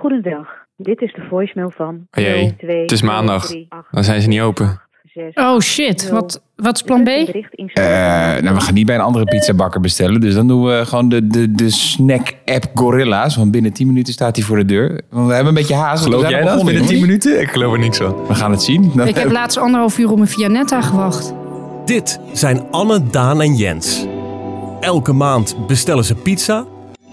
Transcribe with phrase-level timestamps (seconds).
[0.00, 3.46] Goedendag, dit is de voicemail van Oh jee, 02 het is maandag.
[3.46, 4.80] 03 Dan zijn ze niet open.
[5.34, 7.08] Oh shit, wat, wat is plan B?
[7.08, 7.24] Eh,
[8.42, 10.20] nou, we gaan niet bij een andere pizzabakker bestellen.
[10.20, 13.36] Dus dan doen we gewoon de, de, de snack-app Gorilla's.
[13.36, 15.00] Want binnen 10 minuten staat hij voor de deur.
[15.10, 16.04] Want we hebben een beetje haast.
[16.04, 17.08] Geloof jij dat begonnen, binnen 10 jongens.
[17.24, 17.40] minuten?
[17.42, 18.26] Ik geloof er niks van.
[18.26, 18.90] We gaan het zien.
[18.94, 21.34] Dan- Ik heb laatst anderhalf uur op mijn Vianetta gewacht.
[21.84, 24.06] Dit zijn Anne, Daan en Jens.
[24.80, 26.64] Elke maand bestellen ze pizza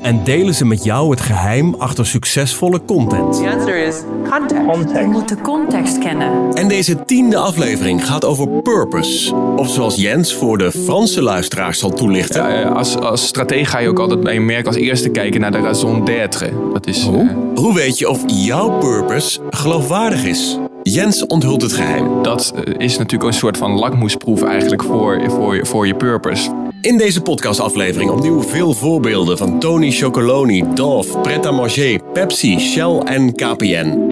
[0.04, 3.34] en delen ze met jou het geheim achter succesvolle content.
[3.38, 3.96] The answer is
[4.30, 5.00] context.
[5.00, 6.54] Je moet de context kennen.
[6.54, 9.36] En deze tiende aflevering gaat over purpose.
[9.36, 12.42] Of zoals Jens voor de Franse luisteraars zal toelichten.
[12.50, 15.42] Ja, eh, als, als stratege ga je ook altijd bij een merk als eerste kijken
[15.42, 16.50] naar de raison d'être.
[16.74, 17.08] Dat is...
[17.08, 17.14] eh,
[17.56, 20.58] Hoe weet je of jouw purpose geloofwaardig is?
[20.83, 22.24] Jens onthult het geheim.
[22.24, 26.50] dat eh, is natuurlijk een soort van lakmoesproef eigenlijk voor, voor, voor je purpose.
[26.83, 32.97] In deze podcastaflevering opnieuw veel voorbeelden van Tony Chocoloni, Dove, Pret à Manger, Pepsi, Shell
[32.97, 34.11] en KPN.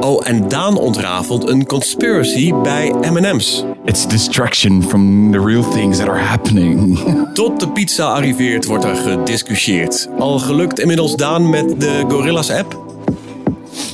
[0.00, 3.64] Oh, en Daan ontrafelt een conspiracy bij M&M's.
[3.84, 6.98] It's distraction from the real things that are happening.
[7.34, 10.08] Tot de pizza arriveert wordt er gediscussieerd.
[10.18, 12.87] Al gelukt inmiddels Daan met de Gorillas app?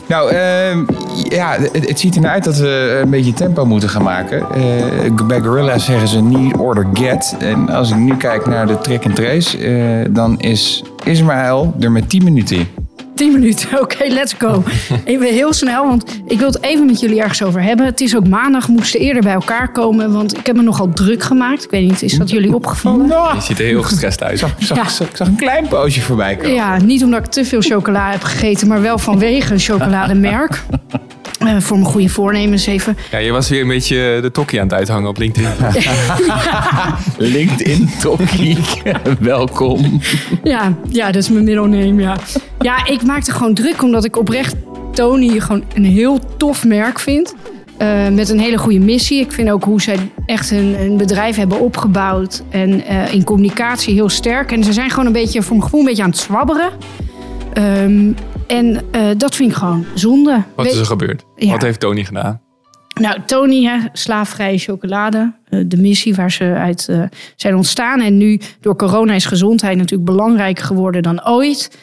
[0.09, 0.85] Nou, ehm,
[1.29, 4.41] ja, het, het ziet ernaar uit dat we een beetje tempo moeten gaan maken.
[4.41, 7.37] Eh, bij Gorilla's zeggen ze need, order, get.
[7.39, 11.93] En als ik nu kijk naar de track and trace, eh, dan is Ismaël er
[11.93, 12.84] met 10 minuten in.
[13.15, 14.63] 10 minuten, oké, let's go.
[15.05, 17.87] Even heel snel, want ik wil het even met jullie ergens over hebben.
[17.87, 20.89] Het is ook maandag, we moesten eerder bij elkaar komen, want ik heb me nogal
[20.93, 21.65] druk gemaakt.
[21.65, 23.07] Ik weet niet, is dat jullie opgevallen?
[23.07, 24.33] Nou, Je ziet er heel gestrest uit.
[24.33, 24.83] ik zag, ik zag- Ja.
[24.83, 26.55] ik zag- ik zag een klein poosje voorbij komen.
[26.55, 30.63] Ja, niet omdat ik te veel chocola heb gegeten, maar wel vanwege een chocolademerk.
[31.47, 32.97] Eh, voor mijn goede voornemens even.
[33.11, 35.51] Ja, je was weer een beetje de tokkie aan het uithangen op LinkedIn.
[37.35, 38.59] LinkedIn Tokkie,
[39.21, 40.01] welkom.
[40.43, 42.17] Ja, ja, dat is mijn middelneem, ja.
[42.59, 44.55] Ja, ik maakte gewoon druk omdat ik oprecht
[44.93, 47.35] Tony gewoon een heel tof merk vind.
[47.77, 49.21] Eh, met een hele goede missie.
[49.21, 49.97] Ik vind ook hoe zij
[50.27, 52.43] echt een, een bedrijf hebben opgebouwd.
[52.51, 54.53] En eh, in communicatie heel sterk.
[54.53, 56.71] En ze zijn gewoon een beetje, voor mijn gevoel, een beetje aan het zwabberen.
[57.53, 58.13] Ehm,
[58.47, 60.43] en eh, dat vind ik gewoon zonde.
[60.55, 61.25] Wat is er gebeurd?
[61.37, 61.51] Ja.
[61.51, 62.43] Wat heeft Tony gedaan?
[63.01, 65.33] nou, Tony, hè, slaafvrije chocolade.
[65.49, 67.03] eh, de missie waar ze uit eh,
[67.37, 68.01] zijn ontstaan.
[68.01, 71.79] En nu, door corona, is gezondheid natuurlijk belangrijker geworden dan ooit.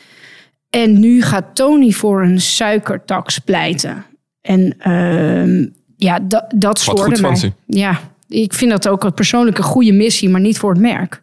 [0.70, 4.06] En nu gaat Tony voor een suikertax pleiten.
[4.42, 5.66] En ehm,
[5.98, 7.40] ja, da, dat stoorde goed van mij.
[7.40, 7.52] ze.
[7.66, 11.22] Ja, ik vind dat ook een persoonlijke goede missie, maar niet voor het merk.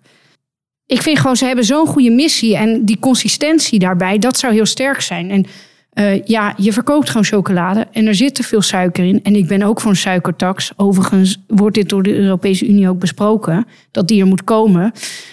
[0.89, 2.57] Ik vind gewoon, ze hebben zo'n goede missie.
[2.57, 5.31] En die consistentie daarbij, dat zou heel sterk zijn.
[5.31, 5.47] En
[5.93, 9.21] eh, ja, je verkoopt gewoon chocolade en er zit te veel suiker in.
[9.23, 10.73] En ik ben ook voor een suikertax.
[10.77, 14.93] Overigens wordt dit door de Europese Unie ook besproken, dat die er moet komen.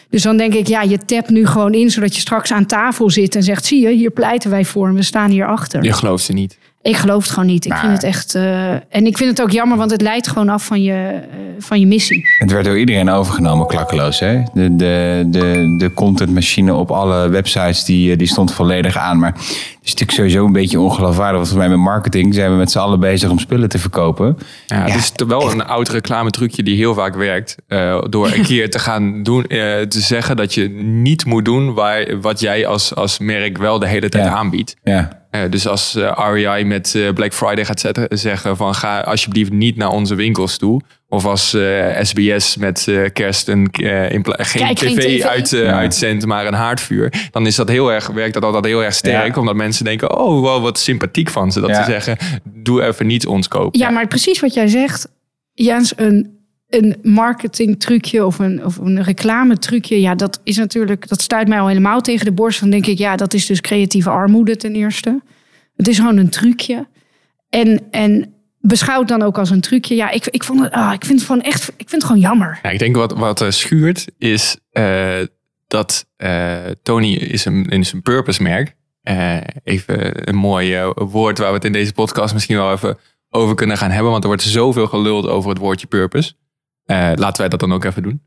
[0.09, 3.09] Dus dan denk ik, ja, je tapt nu gewoon in, zodat je straks aan tafel
[3.09, 5.83] zit en zegt, zie je, hier pleiten wij voor en we staan hier achter.
[5.83, 6.57] Je gelooft ze niet.
[6.85, 7.65] Ik geloof het gewoon niet.
[7.65, 8.35] Ik vind het echt.
[8.35, 11.37] eh, en ik vind het ook jammer, want het leidt gewoon af van je, eh,
[11.59, 12.23] van je missie.
[12.37, 14.19] Het werd door iedereen overgenomen, klakkeloos.
[14.19, 14.41] Hè?
[14.53, 19.19] De, de, de, de contentmachine op alle websites die, eh, die stond volledig aan.
[19.19, 19.41] Maar het
[19.83, 21.35] is natuurlijk sowieso een beetje ongeloofwaardig.
[21.35, 24.37] Want volgens mij met marketing zijn we met z'n allen bezig om spullen te verkopen.
[24.67, 27.55] Ja, het is toch wel een oud reclametrucje die heel vaak werkt.
[27.67, 31.73] eh, door een keer te gaan doen, eh, te zeggen dat je niet moet doen
[31.73, 34.31] waar, wat jij als, als merk wel de hele tijd Ja.
[34.33, 34.75] aanbiedt.
[34.83, 35.23] Ja.
[35.43, 39.51] Eh, dus als eh, REI met eh, Black Friday gaat zetten, zeggen van ga alsjeblieft
[39.51, 40.81] niet naar onze winkels toe.
[41.09, 44.21] Of als eh, SBS met eh, kerst een, eh, geen
[44.61, 45.23] Kijk, tv, geen TV.
[45.23, 45.73] Uit, Ja.
[45.77, 47.13] uitzendt, maar een haardvuur.
[47.31, 49.33] Dan is dat heel erg, werkt dat altijd heel erg sterk.
[49.33, 49.39] Ja.
[49.39, 51.59] Omdat mensen denken, oh wow, wat sympathiek van ze.
[51.59, 51.83] Dat Ja.
[51.83, 52.17] ze zeggen,
[52.53, 53.79] doe even niet ons kopen.
[53.79, 55.07] Ja, maar precies wat jij zegt,
[55.53, 56.34] Jens, een,
[56.69, 60.01] een marketing trucje of een, of een reclame trucje.
[60.01, 62.59] Ja, dat is natuurlijk, dat stuit mij al helemaal tegen de borst.
[62.59, 65.21] Dan denk ik, ja, dat is dus creatieve armoede ten eerste.
[65.75, 66.87] Het is gewoon een trucje.
[67.49, 69.95] En, en beschouwd dan ook als een trucje.
[69.95, 72.21] Ja, ik, ik, vond het, ah, ik vind het gewoon echt, ik vind het gewoon
[72.21, 72.59] jammer.
[72.63, 75.19] Ja, ik denk wat, wat eh, schuurt is eh,
[75.67, 78.75] dat eh, Tony is een, is een purpose merk.
[79.63, 82.97] Even een mooi woord waar we het in deze podcast misschien wel even
[83.29, 84.11] over kunnen gaan hebben.
[84.11, 86.33] Want er wordt zoveel geluld over het woordje purpose.
[86.85, 88.21] Eh, laten wij dat dan ook even doen.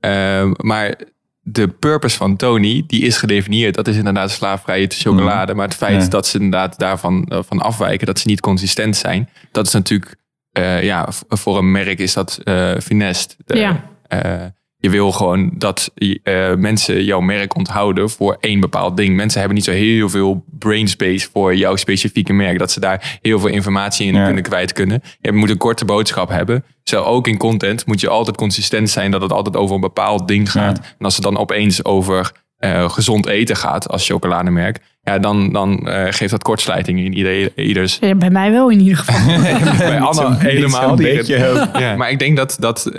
[0.00, 0.94] Eh, maar
[1.40, 3.74] de purpose van Tony, die is gedefinieerd.
[3.74, 5.54] Dat is inderdaad slaafvrije chocolade.
[5.54, 6.08] Maar het feit Ja.
[6.08, 10.16] dat ze inderdaad daarvan eh, van afwijken, dat ze niet consistent zijn, dat is natuurlijk,
[10.52, 13.36] eh, ja, voor een merk is dat eh finest.
[13.46, 13.84] Ja.
[14.80, 19.16] Je wil gewoon dat eh, mensen jouw merk onthouden voor één bepaald ding.
[19.16, 22.58] Mensen hebben niet zo heel veel brain space voor jouw specifieke merk.
[22.58, 24.24] Dat ze daar heel veel informatie in Ja.
[24.24, 25.02] kunnen kwijt kunnen.
[25.20, 26.64] Je moet een korte boodschap hebben.
[26.82, 30.28] Zo ook in content moet je altijd consistent zijn dat het altijd over een bepaald
[30.28, 30.76] ding gaat.
[30.76, 30.82] Ja.
[30.98, 34.78] En als het dan opeens over eh, gezond eten gaat als chocolademerk.
[35.08, 37.98] Ja, dan, dan eh, geeft dat kortsluiting in ieder, ieders.
[38.00, 39.36] Ja, bij mij wel in ieder geval.
[39.88, 41.36] Bij Anna helemaal beetje.
[41.78, 41.96] Ja.
[41.96, 42.94] Maar ik denk dat, dat eh,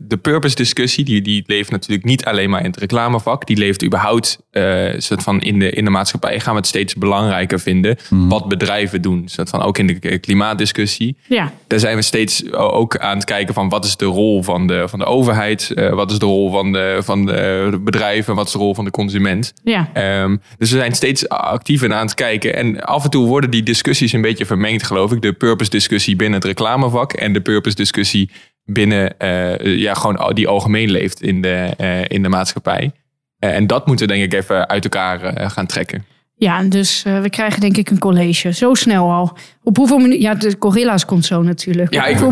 [0.00, 3.46] de purpose discussie, die, die leeft natuurlijk niet alleen maar in het reclamevak.
[3.46, 4.64] Die leeft überhaupt eh,
[4.96, 6.40] soort van in, de, in de maatschappij.
[6.40, 9.22] Gaan we het steeds belangrijker vinden wat bedrijven doen.
[9.26, 11.16] Soort van ook in de klimaatdiscussie.
[11.28, 14.66] Ja, Daar zijn we steeds ook aan het kijken van wat is de rol van
[14.66, 15.70] de, van de overheid.
[15.70, 18.34] eh, wat is de rol van de, van de bedrijven.
[18.34, 19.52] Wat is de rol van de consument.
[19.64, 19.88] ja.
[19.92, 22.54] Ehm, dus we zijn steeds actiever aan het kijken.
[22.54, 25.22] En af en toe worden die discussies een beetje vermengd, geloof ik.
[25.22, 28.30] De purpose discussie binnen het reclamevak en de purpose discussie
[28.64, 32.92] binnen, eh, ja, gewoon die algemeen leeft in de, eh, in de maatschappij.
[33.38, 36.04] Eh, en dat moeten we denk ik even uit elkaar gaan trekken.
[36.36, 38.52] Ja, dus eh, we krijgen denk ik een college.
[38.52, 39.36] Zo snel al.
[39.62, 40.20] Op hoeveel minuten?
[40.20, 41.94] Ja, de Gorilla's komt zo natuurlijk.
[41.94, 42.30] Ja, ik, ja?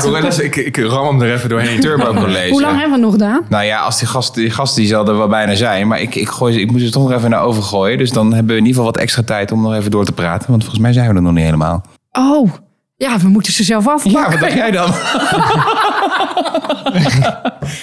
[0.00, 1.80] Gorillas, ik, ik ram hem er even doorheen.
[1.80, 2.50] Turbo College.
[2.50, 3.40] Hoe lang hebben we nog, Daan?
[3.48, 5.88] Nou ja, als die gast, die gast die zal er wel bijna zijn.
[5.88, 7.98] Maar ik, ik, gooi, ze- ik moet ze toch nog even naar overgooien.
[7.98, 10.12] Dus dan hebben we in ieder geval wat extra tijd om nog even door te
[10.12, 10.50] praten.
[10.50, 11.84] Want volgens mij zijn we er nog niet helemaal.
[12.12, 12.50] Oh,
[12.96, 14.20] ja, we moeten ze zelf afpakken.
[14.22, 14.90] Ja, wat dacht jij dan?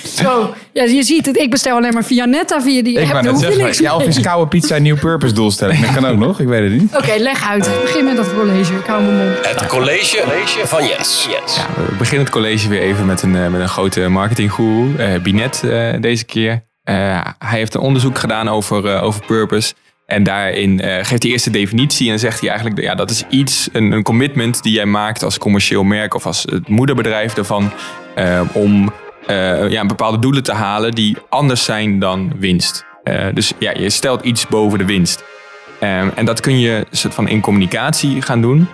[0.06, 1.38] Zo, ja, je ziet het.
[1.38, 3.13] Ik bestel alleen maar via Netta, via die Ik app.
[3.13, 5.80] Daar net hoef je zeggen, niks ja, of is koude pizza een nieuw purpose doelstelling?
[5.80, 6.95] Dat kan ook nog, ik weet het niet.
[6.95, 7.69] Oké, leg uit.
[7.81, 8.74] Begin met dat college.
[8.74, 9.48] Ik hou mijn mond.
[9.48, 10.21] Het college
[10.63, 11.27] van Jens.
[11.56, 15.21] Ja, we beginnen het college weer even met een, eh, met een grote marketinggoeroe, eh
[15.21, 16.63] Binet eh, deze keer.
[16.83, 16.95] Eh,
[17.39, 19.74] hij heeft een onderzoek gedaan over, eh, over purpose.
[20.06, 22.81] En daarin eh, geeft hij eerst de definitie en zegt hij eigenlijk...
[22.81, 26.13] ja, dat is iets, een, een commitment die jij maakt als commercieel merk...
[26.15, 27.71] of als het moederbedrijf ervan
[28.15, 28.94] eh, om
[29.25, 30.92] eh, ja, bepaalde doelen te halen...
[30.92, 32.86] die anders zijn dan winst.
[33.04, 35.24] Eh, dus ja, je stelt iets boven de winst.
[35.80, 38.68] Ehm, en dat kun je soort van in communicatie gaan doen.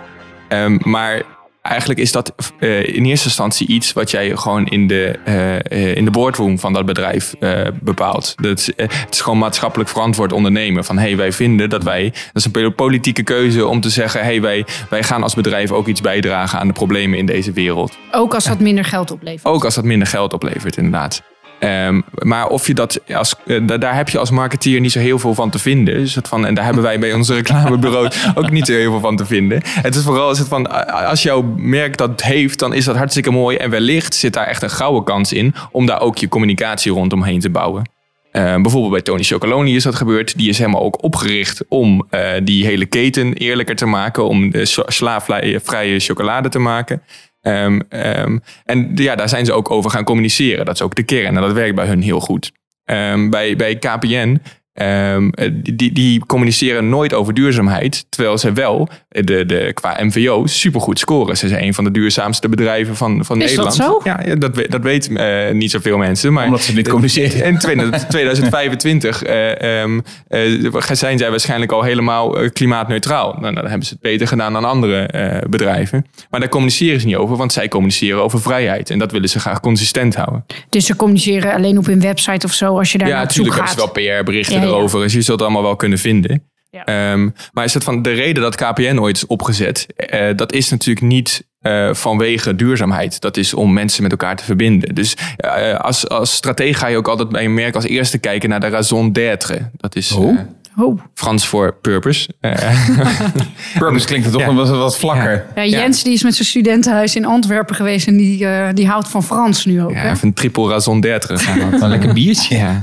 [0.48, 1.22] Ehm, maar
[1.62, 5.96] eigenlijk is dat eh, in eerste instantie iets wat jij gewoon in de, eh, eh,
[5.96, 7.34] in de boardroom van dat bedrijf
[7.80, 8.34] bepaalt.
[8.36, 10.84] Dat is, het is gewoon maatschappelijk verantwoord ondernemen.
[10.84, 12.10] Van hey, wij vinden dat wij.
[12.10, 15.72] Dat is een po- politieke keuze om te zeggen: hey, wij, wij gaan als bedrijf
[15.72, 17.98] ook iets bijdragen aan de problemen in deze wereld.
[18.10, 19.44] Ook als dat minder geld oplevert.
[19.44, 21.22] Ook als dat minder geld oplevert, inderdaad.
[21.60, 24.98] Ehm, maar of je dat als, eh, da- daar heb je als marketeer niet zo
[24.98, 25.94] heel veel van te vinden.
[25.94, 29.00] Dus het van, en daar hebben wij bij onze reclamebureau ook niet zo heel veel
[29.00, 29.60] van te vinden.
[29.64, 33.30] Het is vooral is het van, als jouw merk dat heeft, dan is dat hartstikke
[33.30, 33.56] mooi.
[33.56, 37.40] En wellicht zit daar echt een gouden kans in om daar ook je communicatie rondomheen
[37.40, 37.90] te bouwen.
[38.32, 40.38] Eh, bijvoorbeeld bij Tony Chocoloni is dat gebeurd.
[40.38, 44.24] Die is helemaal ook opgericht om eh, die hele keten eerlijker te maken.
[44.28, 47.02] Om de sla- slaafvrije chocolade te maken.
[47.40, 50.64] Ehm, ehm, en ja, daar zijn ze ook over gaan communiceren.
[50.64, 52.52] Dat is ook de kern en dat werkt bij hun heel goed.
[52.84, 54.40] Ehm, bij, bij KPN,
[54.80, 58.06] ehm, eh, die, die, communiceren nooit over duurzaamheid.
[58.08, 61.36] Terwijl ze wel de, de, qua MVO supergoed scoren.
[61.36, 64.02] Ze zijn een van de duurzaamste bedrijven van, van Is dat Nederland.
[64.04, 64.10] zo?
[64.10, 66.32] Ja, ja, dat, dat weten eh, niet zoveel mensen.
[66.32, 67.44] Maar Omdat ze niet communiceren.
[67.44, 73.36] in 2000 2025 eh, ehm, eh, zijn zij waarschijnlijk al helemaal klimaatneutraal.
[73.40, 76.06] Nou, dan hebben ze het beter gedaan dan andere eh, bedrijven.
[76.30, 78.90] Maar daar communiceren ze niet over, want zij communiceren over vrijheid.
[78.90, 80.46] En dat willen ze graag consistent houden.
[80.68, 83.30] Dus ze communiceren alleen op hun website of zo als je daar ja, naar op
[83.30, 83.94] zoek natuurlijk hebben gaat.
[83.94, 84.76] ze wel PR-berichten Ja, ja.
[84.76, 85.00] erover.
[85.00, 86.42] Dus je zult het allemaal wel kunnen vinden.
[86.70, 86.84] Ja.
[86.84, 89.86] Ehm, maar is het van de reden dat KPN ooit is opgezet?
[89.96, 93.20] eh, dat is natuurlijk niet eh, vanwege duurzaamheid.
[93.20, 94.94] Dat is om mensen met elkaar te verbinden.
[94.94, 98.48] Dus eh, als, als stratege ga je ook altijd bij een merk als eerste kijken
[98.48, 99.70] naar de raison d'être.
[99.76, 100.30] Dat is Oh.
[100.30, 100.38] eh,
[100.76, 101.00] Oh.
[101.14, 102.28] Frans voor purpose.
[103.78, 104.54] Purpose klinkt er toch Ja.
[104.54, 105.46] wat, wat vlakker.
[105.54, 109.08] Ja, Jens die is met zijn studentenhuis in Antwerpen geweest en die, eh, die houdt
[109.08, 109.90] van Frans nu ook.
[109.90, 110.10] ja, hè?
[110.10, 111.34] even een triple raison d'être.
[111.80, 112.56] Een lekker biertje.
[112.56, 112.78] Ja.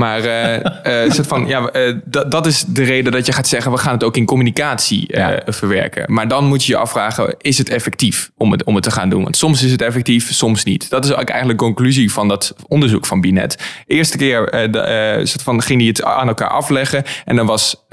[0.00, 1.94] Maar eh, eh, soort van, ja, eh,
[2.28, 3.72] dat, is de reden dat je gaat zeggen...
[3.72, 5.42] we gaan het ook in communicatie Ja.
[5.46, 6.12] verwerken.
[6.12, 9.08] Maar dan moet je je afvragen, is het effectief om het, om het te gaan
[9.08, 9.22] doen?
[9.22, 10.90] Want soms is het effectief, soms niet.
[10.90, 13.58] Dat is ook eigenlijk de conclusie van dat onderzoek van Binet.
[13.86, 17.04] Eerste keer de, soort van, ging hij het aan elkaar afleggen...
[17.24, 17.86] en dan was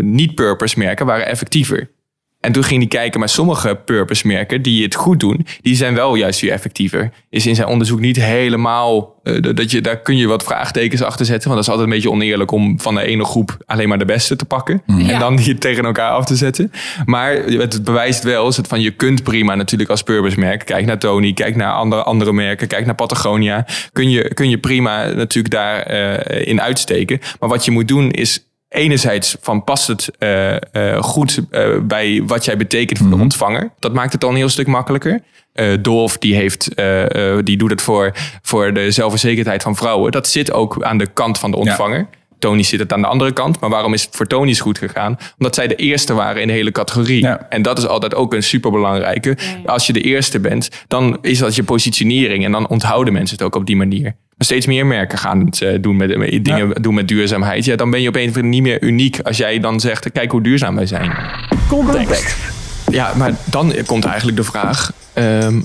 [0.00, 1.90] niet-purpose merken waren effectiever.
[2.44, 5.94] En toen ging hij kijken, maar sommige purpose merken die het goed doen, die zijn
[5.94, 7.10] wel juist weer effectiever.
[7.30, 11.26] Is in zijn onderzoek niet helemaal, eh, dat je, daar kun je wat vraagtekens achter
[11.26, 11.50] zetten.
[11.50, 14.04] Want dat is altijd een beetje oneerlijk om van de ene groep alleen maar de
[14.04, 14.82] beste te pakken.
[14.86, 15.18] En Ja.
[15.18, 16.70] dan die tegen elkaar af te zetten.
[17.04, 20.64] Maar het bewijst wel, is het van je kunt prima natuurlijk als purpose merk.
[20.64, 23.66] Kijk naar Tony, kijk naar andere, andere merken, kijk naar Patagonia.
[23.92, 27.20] Kun je, kun je prima natuurlijk daarin in uitsteken.
[27.40, 32.22] Maar wat je moet doen is enerzijds van past het eh, eh, goed eh, bij
[32.26, 33.70] wat jij betekent voor de ontvanger.
[33.78, 35.22] Dat maakt het al een heel stuk makkelijker.
[35.52, 38.12] Eh Dolf die heeft, eh, eh, die doet het voor,
[38.42, 40.12] voor de zelfverzekerdheid van vrouwen.
[40.12, 42.06] Dat zit ook aan de kant van de ontvanger.
[42.38, 43.60] Tony zit het aan de andere kant.
[43.60, 45.18] Maar waarom is het voor Tony's goed gegaan?
[45.38, 47.22] Omdat zij de eerste waren in de hele categorie.
[47.22, 47.46] Ja.
[47.48, 49.36] En dat is altijd ook een superbelangrijke.
[49.66, 52.44] Als je de eerste bent, dan is dat je positionering.
[52.44, 54.16] En dan onthouden mensen het ook op die manier.
[54.38, 57.64] Steeds meer merken gaan het eh, doen met, met dingen doen met duurzaamheid.
[57.64, 59.80] Ja, dan ben je op een of andere manier niet meer uniek als jij dan
[59.80, 61.12] zegt, kijk hoe duurzaam wij zijn.
[61.68, 62.36] Context.
[62.90, 65.60] Ja, maar dan komt eigenlijk de vraag, ehm,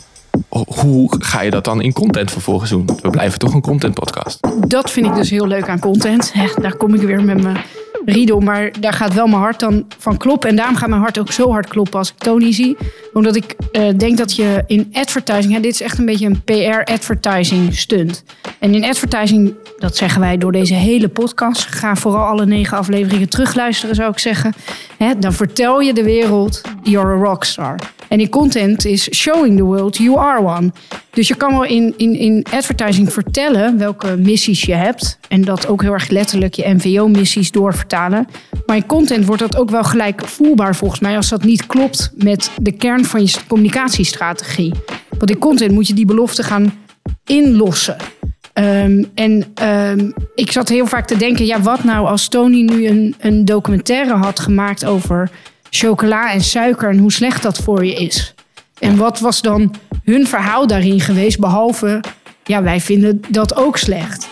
[0.50, 2.90] hoe ga je dat dan in content vervolgens doen?
[3.02, 4.40] We blijven toch een content podcast.
[4.68, 6.34] Dat vind ik dus heel leuk aan content.
[6.62, 7.58] Daar kom ik weer met mijn
[8.06, 10.50] riedel, maar daar gaat wel mijn hart dan van kloppen.
[10.50, 12.78] En daarom gaat mijn hart ook zo hard kloppen als ik Tony zie.
[13.20, 16.42] Omdat ik eh, denk dat je in advertising, hè, dit is echt een beetje een
[16.44, 18.24] PR-advertising stunt.
[18.60, 23.30] En in advertising, dat zeggen wij door deze hele podcast, ga vooral alle negen afleveringen
[23.30, 24.54] terugluisteren, zou ik zeggen.
[24.98, 27.76] Hè, dan vertel je de wereld, you're a rockstar.
[28.10, 30.72] En in content is showing the world you are one.
[31.10, 35.20] Dus je kan wel in, in, in advertising vertellen welke missies je hebt.
[35.28, 38.28] En dat ook heel erg letterlijk je MVO-missies doorvertalen.
[38.66, 41.16] Maar in content wordt dat ook wel gelijk voelbaar volgens mij.
[41.16, 44.74] Als dat niet klopt met de kern van je communicatiestrategie.
[45.18, 46.74] Want in content moet je die belofte gaan
[47.26, 47.98] inlossen.
[48.54, 52.88] Ehm, en ehm, ik zat heel vaak te denken, ja, wat nou als Tony nu
[52.88, 55.32] een, een documentaire had gemaakt over
[55.70, 58.34] chocola en suiker en hoe slecht dat voor je is.
[58.80, 62.04] En wat was dan hun verhaal daarin geweest, behalve,
[62.44, 64.29] ja, wij vinden dat ook slecht.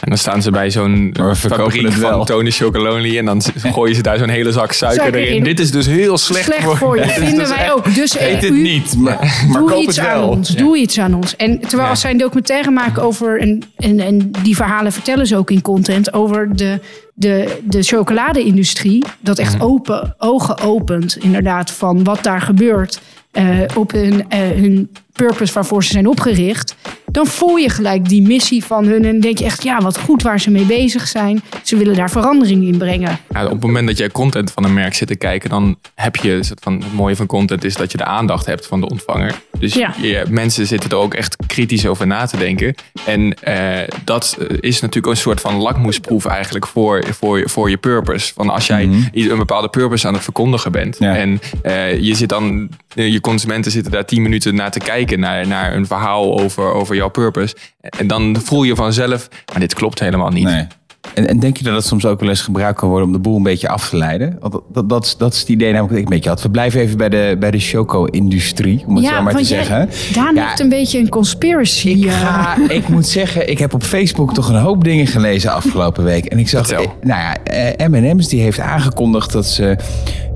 [0.00, 2.10] En dan staan ze bij zo'n Maar we verkopen fabriek het wel.
[2.16, 3.42] van Tony Chocolonely en dan
[3.74, 5.36] gooien ze daar zo'n hele zak suiker, Suiker erin.
[5.36, 5.44] in.
[5.44, 7.94] Dit is dus heel slecht, Slecht voor je, Dit is vinden dus wij echt- ook.
[7.94, 10.28] Dus Eet het u- niet, maar, maar doe koop iets het aan wel.
[10.28, 10.48] ons.
[10.48, 11.36] Doe iets aan ons.
[11.36, 11.88] En terwijl Ja.
[11.88, 15.62] als zij een documentaire maken over, en, en, en die verhalen vertellen ze ook in
[15.62, 16.80] content, over de,
[17.14, 23.00] de, de chocolade-industrie, dat echt open, ogen opent inderdaad van wat daar gebeurt
[23.30, 26.74] eh, op hun, eh, hun purpose waarvoor ze zijn opgericht.
[27.10, 30.22] Dan voel je gelijk die missie van hun en denk je echt, ja, wat goed
[30.22, 31.42] waar ze mee bezig zijn.
[31.62, 33.18] Ze willen daar verandering in brengen.
[33.30, 36.16] Ja, op het moment dat jij content van een merk zit te kijken, dan heb
[36.16, 38.80] je een soort van het mooie van content is dat je de aandacht hebt van
[38.80, 39.40] de ontvanger.
[39.58, 39.94] Dus Ja.
[40.00, 42.74] je, mensen zitten er ook echt kritisch over na te denken.
[43.06, 48.32] En eh, dat is natuurlijk een soort van lakmoesproef eigenlijk voor, voor, voor je purpose.
[48.34, 50.96] Van als jij iets- een bepaalde purpose aan het verkondigen bent.
[50.98, 51.16] Ja.
[51.16, 55.46] En eh, je zit dan, je consumenten zitten daar tien minuten naar te kijken, naar,
[55.46, 57.56] naar een verhaal over, over jouw purpose.
[57.80, 60.44] En dan voel je vanzelf, maar dit klopt helemaal niet.
[60.44, 60.66] Nee.
[61.14, 63.18] En, en denk je dat het soms ook wel eens gebruikt kan worden om de
[63.20, 64.36] boel een beetje af te leiden?
[64.40, 66.42] Want dat, dat, dat, is, dat is het idee namelijk dat ik een beetje had.
[66.42, 69.88] We blijven even bij de, bij de choco-industrie, om het zo maar te jij- zeggen.
[70.14, 71.88] Daan Ja, heeft een beetje een conspiracy.
[71.88, 75.52] Ik, eh, ga, ik moet zeggen, ik heb op Facebook toch een hoop dingen gelezen
[75.52, 76.24] afgelopen week.
[76.24, 79.76] En ik zag, eh, nou ja, eh, M&M's die heeft aangekondigd dat ze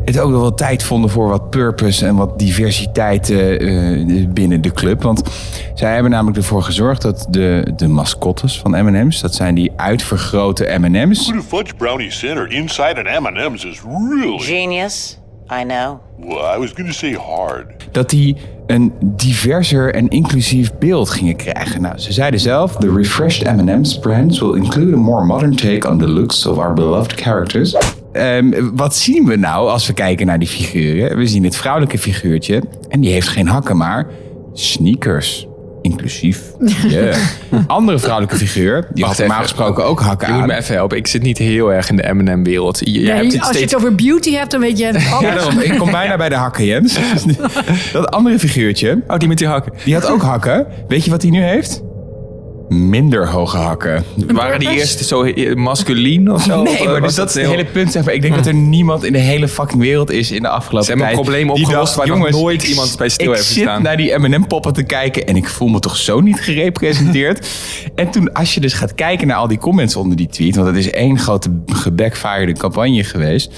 [0.05, 4.61] het ook nog wel tijd vonden voor wat purpose en wat diversiteit eh, eh, binnen
[4.61, 5.03] de club.
[5.03, 5.23] Want
[5.75, 10.79] zij hebben namelijk ervoor gezorgd dat de, de mascottes van M&M's, dat zijn die uitvergrote
[10.79, 11.27] M&M's.
[11.27, 14.39] Put a fudge brownie center inside an M&M's is really...
[14.39, 15.21] Genius.
[15.61, 15.99] I know.
[16.19, 17.67] Well, I was going to say hard.
[17.91, 21.81] dat die een diverser en inclusief beeld gingen krijgen.
[21.83, 25.99] Nou, ze zeiden zelf: The refreshed M&M's brands will include a more modern take on
[25.99, 27.77] the looks of our beloved characters.
[28.13, 31.17] Ehm, wat zien we nou als we kijken naar die figuren?
[31.17, 34.07] We zien het vrouwelijke figuurtje en die heeft geen hakken, maar
[34.53, 35.47] sneakers.
[35.83, 36.43] Inclusief.
[36.89, 37.17] Yeah.
[37.67, 40.49] Andere vrouwelijke figuur, die had normaal gesproken ook hakken Je moet aan.
[40.49, 40.97] me even helpen.
[40.97, 42.79] Ik zit niet heel erg in de M&M-wereld.
[42.79, 43.73] Je, je Nee, hebt het als je steeds...
[43.73, 45.21] het over beauty hebt, dan weet je alles.
[45.21, 45.59] Ja, daarom.
[45.59, 46.99] Ik kom bijna bij de hakken, Jens.
[47.93, 49.73] Dat andere figuurtje, Oh, die met die hakken.
[49.85, 50.67] Die had ook hakken.
[50.89, 51.83] Weet je wat hij nu heeft?
[52.73, 54.05] Minder hoge hakken.
[54.27, 56.63] Waren die eerst zo masculien of zo?
[56.73, 57.93] Nee, maar dus dat is het hele punt.
[57.93, 58.15] Zeg maar.
[58.15, 60.91] Ik denk dat er niemand in de hele fucking wereld is in de afgelopen Ze
[60.91, 61.27] hebben een tijd...
[61.27, 63.83] probleem opgelost waar jongens, nooit ik- iemand bij stil ik heeft zit gestaan.
[63.83, 67.49] naar die M&M-poppen te kijken en ik voel me toch zo niet gerepresenteerd.
[67.95, 70.55] en toen, als je dus gaat kijken naar al die comments onder die tweet...
[70.57, 73.51] want het is één grote gebackfired campagne geweest...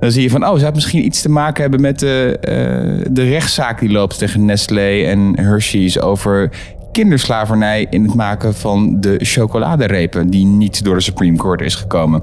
[0.00, 3.06] dan zie je van, oh, zou het misschien iets te maken hebben met de, eh,
[3.10, 6.50] de rechtszaak die loopt tegen Nestlé en Hershey's over
[6.92, 12.22] kinderslavernij in het maken van de chocoladerepen die niet door de Supreme Court is gekomen.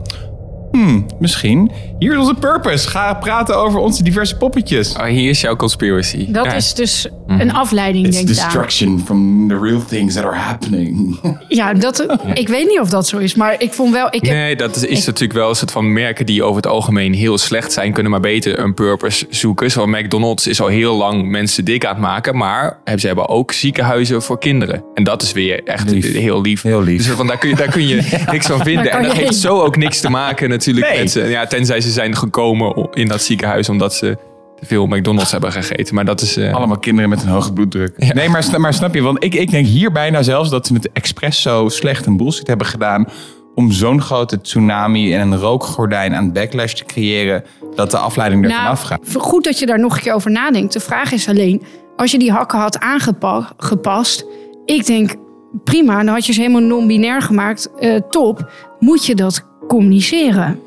[0.71, 1.71] Hmm, misschien.
[1.99, 2.87] Hier is onze purpose.
[2.89, 4.93] Ga praten over onze diverse poppetjes.
[4.95, 6.31] Oh, hier is jouw conspiracy.
[6.31, 6.53] Dat Ja.
[6.53, 8.35] is dus een afleiding, It's denk ik.
[8.35, 8.45] Daan.
[8.45, 11.19] destruction from the real things that are happening.
[11.47, 14.07] Ja, dat, ik weet niet of dat zo is, maar ik vond wel...
[14.09, 16.67] Ik heb, Nee, dat is, is natuurlijk wel een soort van merken die over het
[16.67, 19.71] algemeen heel slecht zijn, kunnen maar beter een purpose zoeken.
[19.71, 23.51] Zoals McDonald's is al heel lang mensen dik aan het maken, maar ze hebben ook
[23.51, 24.83] ziekenhuizen voor kinderen.
[24.93, 26.13] En dat is weer echt Lief.
[26.13, 26.61] heel lief.
[26.61, 27.05] Heel lief.
[27.05, 27.95] Dus van, daar, kun je, daar kun je
[28.31, 28.83] niks van vinden.
[28.83, 29.41] Daar kan En dat je heeft heen.
[29.41, 31.07] zo ook niks te maken natuurlijk Nee.
[31.07, 31.21] ze.
[31.23, 34.17] Ja, tenzij ze zijn gekomen in dat ziekenhuis omdat ze
[34.59, 35.95] te veel McDonald's hebben gegeten.
[35.95, 36.37] Maar dat is...
[36.37, 38.13] eh, Allemaal kinderen met een hoge bloeddruk.
[38.13, 39.01] Nee, maar, maar snap je?
[39.01, 42.17] Want ik, ik denk hier bijna zelfs dat ze met de expres zo slecht een
[42.17, 43.07] bullshit hebben gedaan...
[43.55, 47.43] om zo'n grote tsunami en een rookgordijn aan backlash te creëren...
[47.75, 48.99] dat de afleiding ervan nou, afgaat.
[49.17, 50.73] goed dat je daar nog een keer over nadenkt.
[50.73, 51.63] De vraag is alleen,
[51.95, 54.25] als je die hakken had aangepast...
[54.65, 55.15] Ik denk,
[55.63, 57.69] prima, dan had je ze helemaal non-binair gemaakt.
[57.79, 58.51] Eh, top.
[58.79, 60.59] Moet je dat communiceren?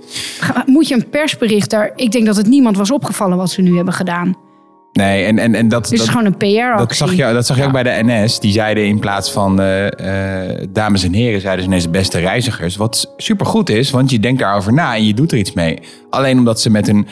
[0.66, 1.92] Moet je een persbericht daar...
[1.94, 4.36] Ik denk dat het niemand was opgevallen wat ze nu hebben gedaan.
[4.92, 6.86] Nee, en, en, en dat, Dus het is dat, gewoon een PR-actie.
[6.86, 8.40] dat zag je, dat zag je ook bij de NS.
[8.40, 12.76] Die zeiden in plaats van eh, eh, dames en heren, zeiden ze ineens beste reizigers.
[12.76, 15.78] Wat supergoed is, want je denkt daarover na en je doet er iets mee.
[16.10, 17.06] Alleen omdat ze met een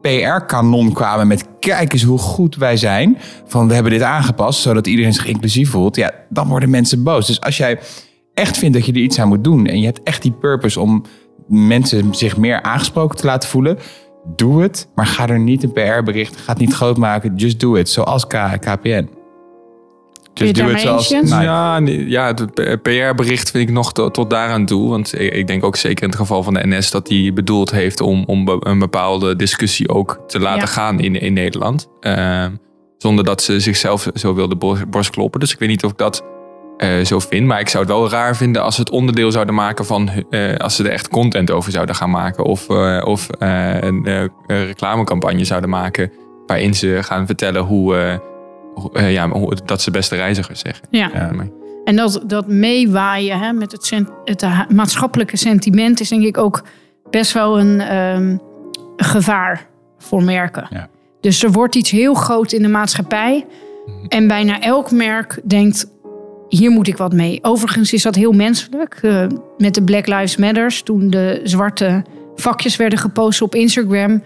[0.00, 3.18] PR-kanon kwamen met kijk eens hoe goed wij zijn.
[3.46, 5.96] Van we hebben dit aangepast, zodat iedereen zich inclusief voelt.
[5.96, 7.26] Ja, dan worden mensen boos.
[7.26, 7.78] Dus als jij
[8.34, 10.80] echt vindt dat je er iets aan moet doen en je hebt echt die purpose
[10.80, 11.04] om
[11.48, 13.78] mensen zich meer aangesproken te laten voelen,
[14.36, 14.88] doe het.
[14.94, 17.34] Maar ga er niet een PR-bericht, ga het niet groot maken.
[17.36, 19.08] Just do it, zoals K- KPN.
[20.34, 21.30] daarmee eens, Jens?
[21.30, 24.88] Nou, Ja, ja, het PR-bericht vind ik nog tot, tot daaraan toe.
[24.88, 28.00] Want ik, denk ook zeker in het geval van de NS dat die bedoeld heeft
[28.00, 30.66] om, om een bepaalde discussie ook te laten Ja.
[30.66, 31.88] gaan in, in Nederland.
[32.00, 32.50] Ehm,
[32.98, 35.40] zonder dat ze zichzelf zo wilde bor- borst kloppen.
[35.40, 36.22] Dus ik weet niet of ik dat
[36.78, 37.46] eh, zo vind.
[37.46, 40.56] Maar ik zou het wel raar vinden als ze het onderdeel zouden maken van eh,
[40.56, 42.44] als ze er echt content over zouden gaan maken.
[42.44, 46.12] Of, eh, of eh, een eh, reclamecampagne zouden maken.
[46.46, 48.12] Waarin ze gaan vertellen hoe, eh,
[48.92, 50.86] eh, ja, hoe, dat ze beste reizigers zeggen.
[50.90, 51.10] Ja.
[51.14, 51.30] Ja.
[51.84, 56.38] En dat, dat meewaaien hè, met het, sen- het ha- maatschappelijke sentiment is denk ik
[56.38, 56.62] ook
[57.10, 58.36] best wel een ehm,
[58.96, 59.66] gevaar
[59.98, 60.66] voor merken.
[60.70, 60.88] Ja.
[61.20, 63.46] Dus er wordt iets heel groot in de maatschappij.
[64.08, 65.86] En bijna elk merk denkt,
[66.48, 67.38] hier moet ik wat mee.
[67.42, 68.98] Overigens is dat heel menselijk.
[69.02, 69.26] Eh,
[69.58, 72.04] met de Black Lives Matters, toen de zwarte
[72.36, 74.22] vakjes werden gepost op Instagram...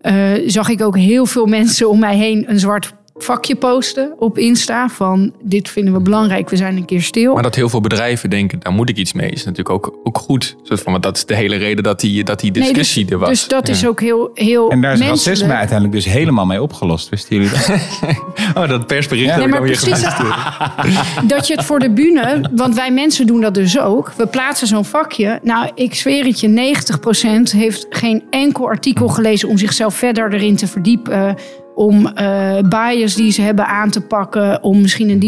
[0.00, 2.92] eh, zag ik ook heel veel mensen om mij heen een zwart
[3.24, 4.88] vakje posten op Insta.
[4.88, 7.34] Van dit vinden we belangrijk, we zijn een keer stil.
[7.34, 10.18] Maar dat heel veel bedrijven denken, daar moet ik iets mee, is natuurlijk ook, ook
[10.18, 10.56] goed.
[10.62, 13.10] Soort van, want dat is de hele reden dat die, dat die Nee, dus- discussie
[13.10, 13.28] er was.
[13.28, 15.26] Dus dat is ook heel, heel En daar is menselijk.
[15.26, 17.08] racisme uiteindelijk dus helemaal mee opgelost.
[17.08, 17.70] Wisten jullie dat?
[18.54, 19.32] Oh, dat persbericht Ja.
[19.32, 21.28] heb Nee, ik maar dan weer precies geluisterd.
[21.28, 24.12] dat je het voor de bühne, want wij mensen doen dat dus ook.
[24.16, 25.38] We plaatsen zo'n vakje.
[25.42, 30.56] Nou, ik zweer het je, 90% heeft geen enkel artikel gelezen om zichzelf verder erin
[30.56, 31.36] te verdiepen.
[31.78, 34.62] Om eh bias die ze hebben aan te pakken.
[34.62, 35.18] Om misschien een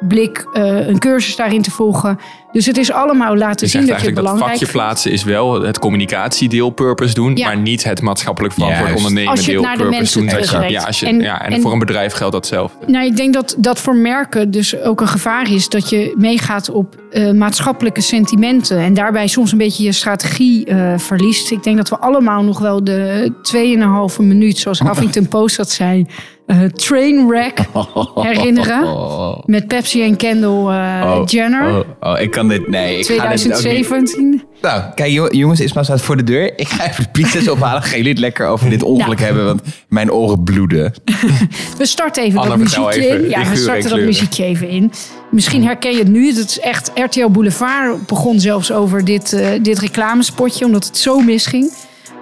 [0.00, 2.18] diversiteitsblik, eh, een cursus daarin te volgen.
[2.52, 5.10] Dus het is allemaal laten Je zien dat je het eigenlijk dat belangrijk vakje plaatsen
[5.12, 7.46] is wel het communicatiedeel purpose doen, Ja.
[7.46, 8.96] maar niet het maatschappelijk verantwoord Juist.
[9.02, 10.60] ondernemen Als je het deel naar de purpose mensen doen.
[10.60, 10.70] Dat.
[10.70, 12.76] Ja, als je, En- ja, en, en- voor een bedrijf geldt datzelfde.
[12.86, 16.70] Nou, ik denk dat dat voor merken dus ook een gevaar is dat je meegaat
[16.70, 21.50] op eh, maatschappelijke sentimenten en daarbij soms een beetje je strategie eh, verliest.
[21.50, 26.06] Ik denk dat we allemaal nog wel de 2,5 minuut, zoals Huffington Post dat zei,
[26.46, 27.58] eh trainwreck
[28.14, 29.42] herinneren.
[29.46, 31.78] Met Pepsi en Kendall eh, Jenner.
[31.78, 32.68] Oh, oh, ik kan dit.
[32.68, 33.56] Nee, ik ga dit ook niet.
[33.56, 34.42] 2017.
[34.62, 36.58] Nou, kijk jo- jongens, Isma staat voor de deur.
[36.58, 37.82] Ik ga even de pizza's ophalen.
[37.82, 39.24] Gaan jullie het lekker over dit ongeluk Ja.
[39.24, 39.44] hebben?
[39.44, 40.92] Want mijn oren bloeden.
[41.78, 43.28] We starten even dat muziekje even in.
[43.30, 44.92] Ja, we starten dat muziekje even in.
[45.30, 46.26] Misschien herken je het nu.
[46.26, 51.18] Het is echt RTL Boulevard begon zelfs over dit, eh, dit reclamespotje, omdat het zo
[51.18, 51.72] misging.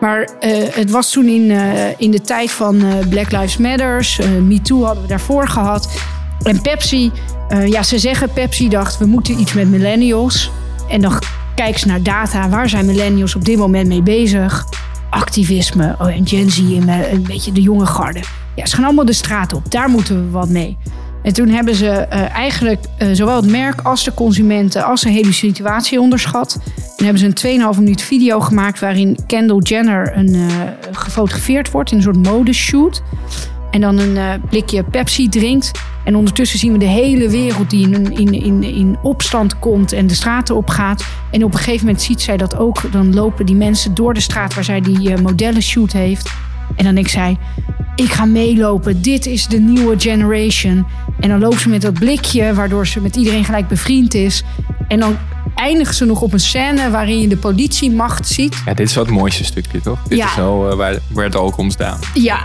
[0.05, 4.19] Maar eh, het was toen in, eh, in de tijd van eh, Black Lives Matters.
[4.19, 6.03] eh MeToo hadden we daarvoor gehad.
[6.43, 7.11] En Pepsi,
[7.67, 10.51] ja, ze zeggen Pepsi dacht, we moeten iets met millennials.
[10.89, 11.19] En dan
[11.55, 12.49] kijk ze naar data.
[12.49, 14.67] Waar zijn millennials op dit moment mee bezig?
[15.11, 18.21] Activisme oh, en Gen Z en een beetje de jonge garde.
[18.55, 19.71] Ja, ze gaan allemaal de straat op.
[19.71, 20.77] Daar moeten we wat mee.
[21.23, 26.01] En toen hebben ze eigenlijk zowel het merk als de consumenten als de hele situatie
[26.01, 26.59] onderschat.
[27.05, 30.43] En hebben ze een 2,5 minuut video gemaakt waarin Kendall Jenner een, eh,
[30.93, 33.03] gefotografeerd wordt in een soort modeshoot.
[33.71, 35.71] En dan een eh, blikje Pepsi drinkt.
[36.05, 40.07] En ondertussen zien we de hele wereld die in, in, in, in opstand komt en
[40.07, 41.05] de straten op gaat.
[41.31, 42.93] En op een gegeven moment ziet zij dat ook.
[42.93, 46.33] Dan lopen die mensen door de straat waar zij die eh, modellenshoot heeft.
[46.77, 47.39] En dan denkt zij,
[47.95, 49.03] ik ga meelopen.
[49.03, 50.87] Dit is de nieuwe generation.
[51.21, 54.45] En dan loopt ze met dat blikje, waardoor ze met iedereen gelijk bevriend is.
[54.89, 55.17] En dan
[55.55, 58.63] eindigt ze nog op een scène waarin je de politiemacht ziet.
[58.67, 59.99] Ja, dit is wel het mooiste stukje, toch?
[60.09, 60.27] Dit Ja.
[60.27, 62.07] is wel eh, waar, waar het ook om staat.
[62.15, 62.41] Ja,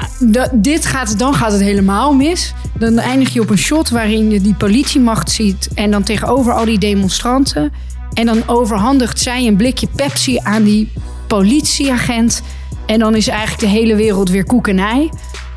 [0.54, 2.54] dit gaat, dan gaat het helemaal mis.
[2.78, 5.69] Dan eindig je op een shot waarin je die politiemacht ziet.
[5.76, 7.72] En dan tegenover al die demonstranten.
[8.13, 10.91] En dan overhandigt zij een blikje Pepsi aan die
[11.28, 12.41] politieagent.
[12.86, 15.10] En dan is eigenlijk de hele wereld weer koek en ei.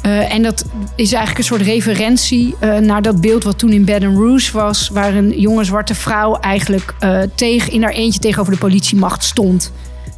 [0.02, 0.64] Eh, en dat
[0.96, 4.88] is eigenlijk een soort referentie eh, naar dat beeld wat toen in Baton Rouge was.
[4.88, 9.72] Waar een jonge zwarte vrouw eigenlijk eh, tegen, in haar eentje tegenover de politiemacht stond.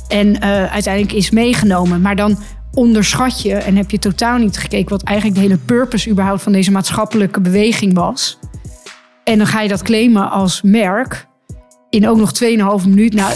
[0.08, 2.00] En uiteindelijk is meegenomen.
[2.00, 2.38] Maar dan
[2.72, 6.52] onderschat je en heb je totaal niet gekeken wat eigenlijk de hele purpose überhaupt van
[6.52, 8.38] deze maatschappelijke beweging was.
[9.24, 11.26] En dan ga je dat claimen als merk.
[11.90, 13.14] In ook nog 2,5 minuut.
[13.14, 13.32] Nou,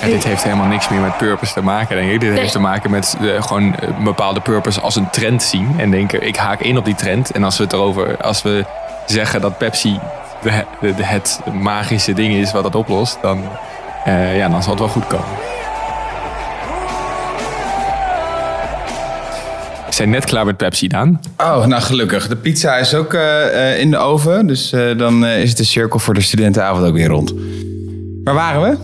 [0.00, 2.20] Ja, dit heeft helemaal niks meer met purpose te maken, denk ik.
[2.20, 2.38] Dit Nee.
[2.38, 5.74] heeft te maken met eh, gewoon een bepaalde purpose als een trend zien.
[5.78, 7.30] En denken, ik haak in op die trend.
[7.30, 8.64] En als we het erover, als we
[9.06, 9.98] zeggen dat Pepsi
[10.42, 13.42] de, de- het magische ding is wat dat oplost, dan,
[14.04, 15.26] eh, ja, dan zal het wel goed komen.
[19.86, 21.20] We zijn net klaar met Pepsi, Daan.
[21.36, 22.28] Oh, nou gelukkig.
[22.28, 24.46] De pizza is ook eh, eh, in de oven.
[24.46, 27.32] Dus eh, dan eh, is de cirkel voor de studentenavond ook weer rond.
[28.24, 28.76] Waar waren we?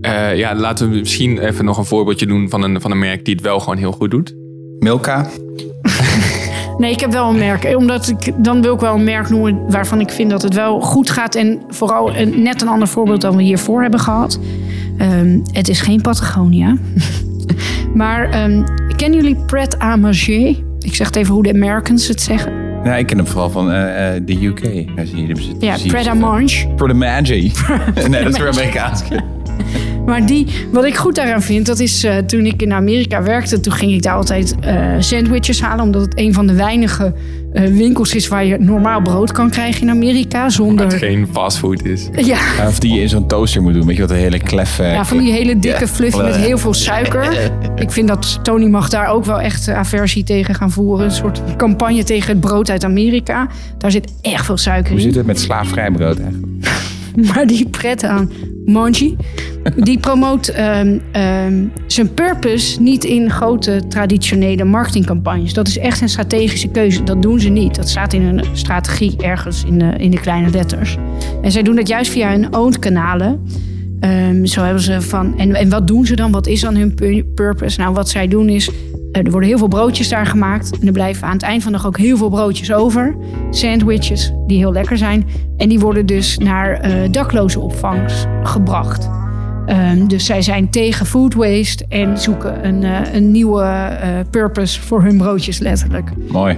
[0.00, 3.24] Eh, ja, laten we misschien even nog een voorbeeldje doen van een, van een merk
[3.24, 4.34] die het wel gewoon heel goed doet.
[4.78, 5.26] Milka.
[6.78, 7.76] Nee, ik heb wel een merk.
[7.76, 10.80] Omdat ik, dan wil ik wel een merk noemen waarvan ik vind dat het wel
[10.80, 11.34] goed gaat.
[11.34, 14.38] En vooral een, net een ander voorbeeld dan we hiervoor hebben gehad.
[14.98, 16.76] Ehm, het is geen Patagonia.
[17.94, 18.62] maar ehm,
[18.96, 20.56] kennen jullie Pret à Manger?
[20.78, 22.52] Ik zeg het even hoe de Americans het zeggen.
[22.82, 24.64] Nou, ik ken hem vooral van eh, eh, de UK.
[25.04, 25.56] Zitten.
[25.60, 26.14] Ja, Pret à.
[26.14, 26.68] Manger.
[26.76, 27.52] Pret à Manger.
[28.08, 29.02] nee, dat is weer Amerikaans.
[30.08, 33.60] Maar die, wat ik goed daaraan vind, dat is eh, toen ik in Amerika werkte,
[33.60, 37.14] toen ging ik daar altijd eh, sandwiches halen, omdat het een van de weinige
[37.52, 40.86] eh, winkels is waar je normaal brood kan krijgen in Amerika zonder.
[40.86, 42.08] het geen fastfood is.
[42.16, 43.86] Ja, Ja, Of die je in zo'n toaster moet doen.
[43.86, 44.82] Weet je wat, een hele kleffe...
[44.82, 47.50] ja, van die hele dikke fluffy met heel veel suiker.
[47.74, 51.04] Ik vind dat Tony mag daar ook wel echt aversie tegen gaan voeren.
[51.04, 53.48] Een soort campagne tegen het brood uit Amerika.
[53.78, 55.06] Daar zit echt veel suiker Hoe in.
[55.06, 56.46] zit het met slaafvrij brood eigenlijk?
[57.32, 58.30] Maar die pret aan
[58.68, 59.16] Monji,
[59.76, 65.52] die promoot ehm, ehm, zijn purpose niet in grote traditionele marketingcampagnes.
[65.52, 67.02] Dat is echt een strategische keuze.
[67.02, 67.74] Dat doen ze niet.
[67.74, 70.96] Dat staat in een strategie ergens in de, in de kleine letters.
[71.42, 73.40] En zij doen dat juist via hun owned kanalen.
[74.00, 75.38] Ehm, zo hebben ze van.
[75.38, 76.30] En, en wat doen ze dan?
[76.30, 77.80] Wat is dan hun pu- purpose?
[77.80, 78.70] Nou, wat zij doen is.
[79.12, 80.78] Er worden heel veel broodjes daar gemaakt.
[80.78, 83.16] En er blijven aan het eind van de dag ook heel veel broodjes over.
[83.50, 85.26] Sandwiches, die heel lekker zijn.
[85.56, 87.70] En die worden dus naar eh dakloze
[88.42, 89.08] gebracht.
[89.66, 94.80] Ehm, dus zij zijn tegen food waste en zoeken een, eh, een nieuwe eh, purpose
[94.80, 96.10] voor hun broodjes letterlijk.
[96.28, 96.56] Mooi.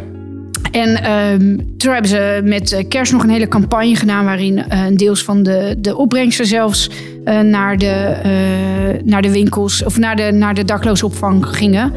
[0.72, 4.24] En ehm, toen hebben ze met kerst nog een hele campagne gedaan...
[4.24, 6.90] waarin een deels van de, de opbrengsten zelfs
[7.24, 9.84] naar, de, naar de winkels...
[9.84, 11.92] of naar de, naar de dakloze opvang gingen.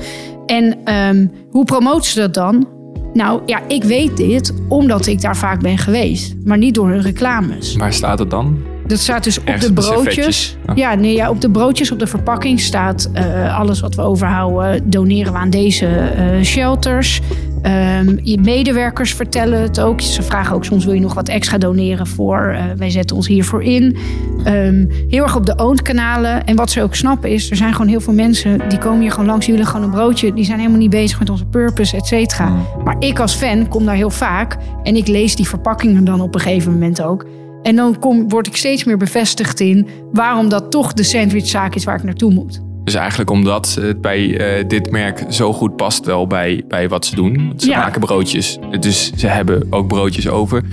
[0.46, 2.68] En ehm, hoe promoten ze dat dan?
[3.14, 6.36] Nou ja, ik weet dit omdat ik daar vaak ben geweest.
[6.44, 7.76] Maar niet door hun reclames.
[7.76, 8.58] Waar staat het dan?
[8.94, 10.58] Dat staat dus op Ergens de broodjes.
[10.66, 10.78] Ah.
[10.78, 14.90] Ja, nee, ja, op de broodjes, op de verpakking staat eh, alles wat we overhouden.
[14.90, 17.22] Doneren we aan deze eh, shelters.
[17.62, 20.02] Ehm, je medewerkers vertellen het ook.
[20.02, 22.40] Ze vragen ook soms wil je nog wat extra doneren voor.
[22.58, 23.98] eh, wij zetten ons hiervoor in.
[24.44, 26.46] Ehm, heel erg op de owned kanalen.
[26.46, 29.12] En wat ze ook snappen is, er zijn gewoon heel veel mensen die komen hier
[29.12, 29.46] gewoon langs.
[29.46, 30.34] Die willen gewoon een broodje.
[30.34, 32.56] Die zijn helemaal niet bezig met onze purpose, et cetera.
[32.84, 34.58] Maar ik als fan kom daar heel vaak.
[34.84, 37.26] En ik lees die verpakkingen dan op een gegeven moment ook.
[37.64, 41.84] En dan kom, word ik steeds meer bevestigd in waarom dat toch de sandwichzaak is
[41.84, 42.62] waar ik naartoe moet.
[42.84, 47.06] Dus eigenlijk omdat het bij eh, dit merk zo goed past wel bij, bij wat
[47.06, 47.54] ze doen.
[47.58, 47.78] Ze Ja.
[47.78, 50.64] maken broodjes, dus ze hebben ook broodjes over.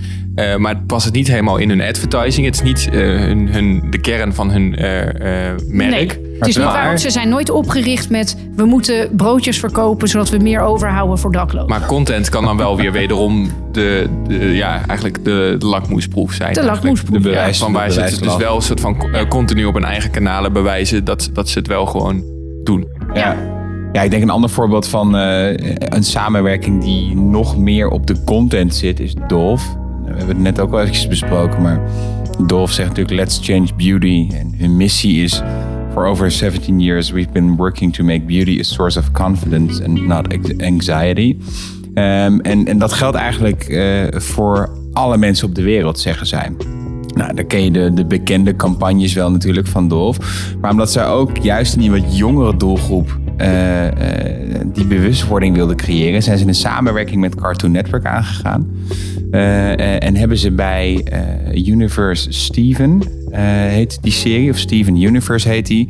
[0.41, 2.47] Eh, maar het past het niet helemaal in hun advertising.
[2.47, 5.91] Het is niet eh, hun, hun, de kern van hun eh, eh, merk.
[5.91, 6.07] Nee,
[6.39, 6.99] het is niet waar.
[6.99, 11.69] Ze zijn nooit opgericht met we moeten broodjes verkopen zodat we meer overhouden voor daklozen.
[11.69, 16.55] Maar content kan dan wel weer wederom de, de, ja, eigenlijk de, de lakmoesproef zijn.
[16.55, 17.53] De lakmoesproef, De ja.
[17.53, 21.05] van waar ze het dus wel een soort van continu op hun eigen kanalen bewijzen
[21.05, 22.25] dat, dat ze het wel gewoon
[22.65, 22.89] doen.
[23.15, 23.59] Ja.
[23.93, 25.49] Ja, ik denk een ander voorbeeld van eh,
[25.79, 29.77] een samenwerking die nog meer op de content zit, is Dolf.
[30.11, 31.81] We hebben het net ook wel eventjes besproken, maar
[32.47, 34.29] Dolf zegt natuurlijk let's change beauty.
[34.33, 35.43] En hun missie is
[35.93, 40.07] for over 17 years we've been working to make beauty a source of confidence and
[40.07, 40.27] not
[40.63, 41.37] anxiety.
[41.95, 46.53] Ehm, en, en dat geldt eigenlijk eh, voor alle mensen op de wereld, zeggen zij.
[47.15, 50.19] Nou, dan ken je de, de bekende campagnes wel natuurlijk van Dolf.
[50.61, 55.77] Maar omdat zij ook juist in die wat jongere doelgroep eh, eh, die bewustwording wilden
[55.77, 58.71] creëren, zijn ze een samenwerking met Cartoon Network aangegaan.
[59.31, 61.05] Eh, eh, en hebben ze bij
[61.53, 65.89] eh, Universe Steven, eh, heet die serie, of Steven Universe heet die.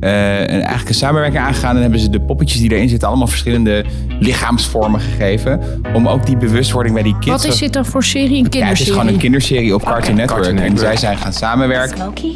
[0.00, 3.26] eh, en eigenlijk een samenwerking aangegaan en hebben ze de poppetjes die erin zitten allemaal
[3.26, 3.84] verschillende
[4.20, 5.60] lichaamsvormen gegeven.
[5.94, 7.26] Om ook die bewustwording bij die kids.
[7.30, 8.28] Wat is dit dan voor serie?
[8.28, 8.92] Een Ja, het kinderserie?
[8.92, 10.42] is gewoon een kinderserie op Cartoon Network.
[10.42, 11.96] Cartoon En zij zijn gaan samenwerken.
[11.96, 12.32] Smokey?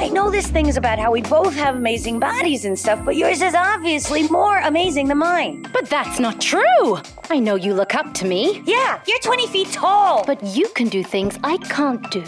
[0.00, 3.14] I know this thing is about how we both have amazing bodies and stuff, but
[3.16, 5.58] yours is obviously more amazing than mine.
[5.72, 6.98] But that's not true.
[7.30, 10.24] I know you look up to me, Yeah, you're 20 feet tall.
[10.26, 12.22] but you can do things I can't do.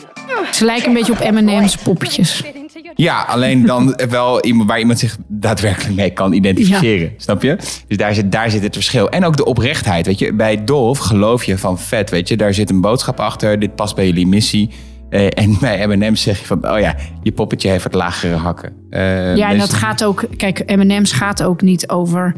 [0.52, 2.42] Ze lijken een beetje op M&M's poppetjes.
[2.94, 7.12] Ja, alleen dan wel iemand waar iemand zich daadwerkelijk mee kan identificeren.
[7.16, 7.56] Snap je?
[7.88, 9.08] Dus daar zit, daar zit het verschil.
[9.10, 10.06] En ook de oprechtheid.
[10.06, 12.10] Weet je, bij Dolf geloof je van vet.
[12.10, 13.58] Weet je, daar zit een boodschap achter.
[13.58, 14.70] Dit past bij jullie missie.
[15.10, 18.72] Eh, en bij M&M's zeg je van, oh ja, je poppetje heeft wat lagere hakken.
[18.90, 20.24] Eh, Ja, en dus- dat gaat ook...
[20.36, 22.34] Kijk, M&M's gaat ook niet over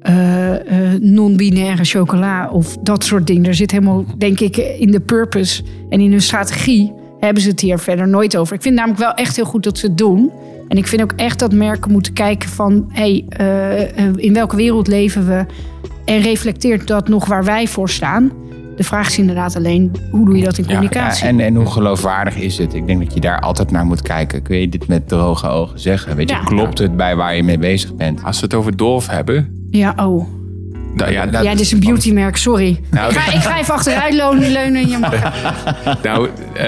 [0.00, 0.54] eh,
[1.00, 3.44] non-binaire chocola of dat soort dingen.
[3.44, 6.92] Er zit helemaal, denk ik, in de purpose en in hun strategie...
[7.20, 8.54] hebben ze het hier verder nooit over.
[8.54, 10.32] Ik vind namelijk wel echt heel goed dat ze het doen.
[10.68, 12.84] En ik vind ook echt dat merken moeten kijken van...
[12.88, 13.24] hey,
[14.16, 15.44] in welke wereld leven we?
[16.04, 18.32] En reflecteert dat nog waar wij voor staan?
[18.78, 21.24] De vraag is inderdaad alleen, hoe doe je dat in communicatie?
[21.24, 22.74] Ja, en, en hoe geloofwaardig is het?
[22.74, 24.42] Ik denk dat je daar altijd naar moet kijken.
[24.42, 26.16] Kun je dit met droge ogen zeggen?
[26.16, 26.42] Weet je, Ja.
[26.42, 28.24] klopt het bij waar je mee bezig bent?
[28.24, 29.66] Als we het over Dolf hebben.
[29.70, 30.26] Ja, oh.
[30.94, 32.80] Nou, ja, Ja, dit is een beautymerk, sorry.
[32.90, 34.50] Nou, ik, ga, ik ga even achteruit leunen.
[34.50, 35.12] leunen je mag.
[36.02, 36.62] Nou, eh,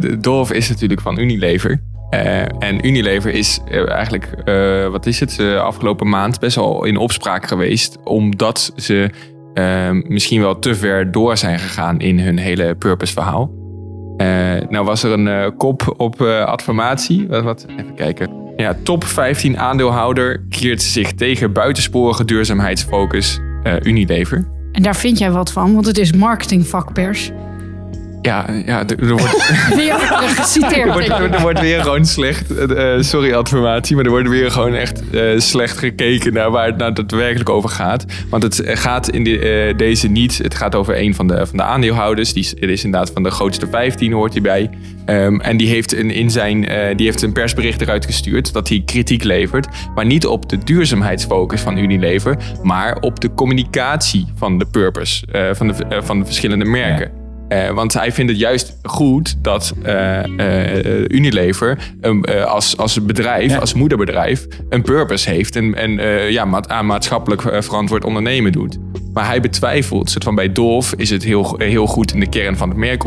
[0.00, 1.80] de Dolf is natuurlijk van Unilever.
[2.10, 6.96] Eh, en Unilever is eh, eigenlijk, eh, wat is het, afgelopen maand best wel in
[6.96, 7.98] opspraak geweest.
[8.04, 9.10] Omdat ze
[9.56, 13.50] eh, misschien wel te ver door zijn gegaan in hun hele purpose verhaal.
[14.16, 14.26] Eh,
[14.68, 17.28] nou was er een eh, kop op eh adformatie.
[17.28, 18.30] Wat, wat, even kijken.
[18.56, 23.40] Ja, top 15 aandeelhouder keert zich tegen buitensporige duurzaamheidsfocus
[23.82, 24.48] Unilever.
[24.72, 27.30] En daar vind jij wat van, want het is marketingvakpers.
[28.26, 29.52] Ja, ja er, er wordt...
[29.76, 30.86] Weer geciteerd.
[30.86, 34.74] Er wordt, er wordt weer gewoon slecht, eh, sorry adformatie, maar er wordt weer gewoon
[34.74, 38.04] echt eh, slecht gekeken naar waar het nou daadwerkelijk over gaat.
[38.30, 41.56] Want het gaat in de, eh, deze niet, het gaat over een van de, van
[41.56, 42.32] de aandeelhouders.
[42.32, 44.70] Die is, het is inderdaad van de grootste 15 hoort hij bij.
[45.06, 48.68] Ehm, en die heeft, een, in zijn, eh, die heeft een persbericht eruit gestuurd dat
[48.68, 49.68] hij kritiek levert.
[49.94, 55.54] Maar niet op de duurzaamheidsfocus van Unilever, maar op de communicatie van de purpose, eh,
[55.54, 57.25] van, de, eh, van de verschillende merken.
[57.48, 63.04] Eh, want hij vindt het juist goed dat eh, eh, Unilever een, eh, als, als
[63.04, 65.90] bedrijf, als moederbedrijf, een purpose heeft en, en
[66.32, 68.78] ja, aan maatschappelijk verantwoord ondernemen doet.
[69.12, 72.56] Maar hij betwijfelt, soort van bij Dolf is het heel, heel goed in de kern
[72.56, 73.04] van het merk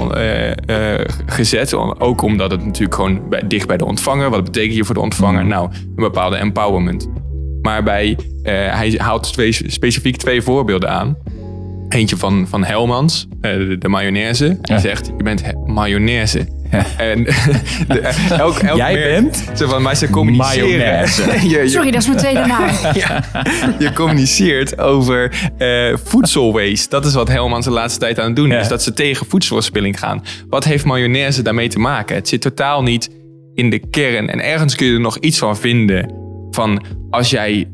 [1.25, 1.73] gezet.
[1.99, 4.29] Ook omdat het natuurlijk gewoon bij, dicht bij de ontvanger.
[4.29, 5.45] Wat betekent hier voor de ontvanger?
[5.45, 7.07] Nou, een bepaalde empowerment.
[7.61, 11.17] Maar bij, hij haalt twee, specifiek twee voorbeelden aan.
[11.89, 14.57] Eentje van, van Helmans, eh, de, de mayonaise.
[14.61, 16.47] Hij zegt, je bent mayonaise.
[16.97, 17.23] En
[17.87, 17.99] de,
[18.29, 21.07] elk, elk Jij merk- bent Zo van, maar ze communiceren.
[21.49, 22.69] Je- je- Sorry, dat is mijn tweede naam.
[23.07, 23.23] ja,
[23.79, 26.89] je communiceert over eh voedselwaste.
[26.89, 28.67] Dat is wat Helmans de laatste tijd aan het doen is.
[28.67, 30.23] Dat ze tegen voedselverspilling gaan.
[30.49, 32.15] Wat heeft mayonaise daarmee te maken?
[32.15, 33.09] Het zit totaal niet
[33.53, 34.29] in de kern.
[34.29, 36.13] En ergens kun je er nog iets van vinden.
[36.51, 37.67] Van als jij